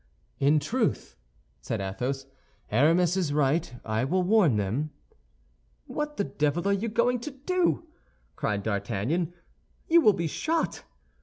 "In 0.39 0.57
truth," 0.59 1.15
said 1.61 1.79
Athos, 1.79 2.25
"Aramis 2.71 3.15
is 3.15 3.31
right. 3.33 3.71
I 3.85 4.03
will 4.03 4.23
warn 4.23 4.55
them." 4.55 4.89
"What 5.85 6.17
the 6.17 6.23
devil 6.23 6.67
are 6.67 6.73
you 6.73 6.87
going 6.89 7.19
to 7.19 7.29
do?" 7.29 7.85
cried 8.35 8.63
D'Artagnan, 8.63 9.31
"you 9.87 10.01
will 10.01 10.13
be 10.13 10.25
shot." 10.25 10.85